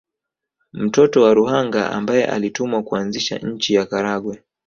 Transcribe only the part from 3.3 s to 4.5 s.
nchi ya Karagwe